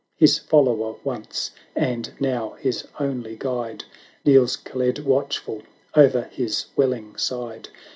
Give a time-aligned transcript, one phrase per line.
[0.15, 3.83] His follower once, and now his only guide.
[4.25, 5.61] Kneels Kaled watchful
[5.95, 7.67] o'er his welling side.